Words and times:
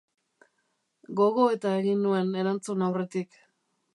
Gogoeta 1.19 1.75
egin 1.81 2.01
nuen 2.07 2.33
erantzun 2.45 2.83
aurretik. 2.87 3.41